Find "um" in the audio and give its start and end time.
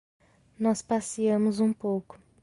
1.59-1.71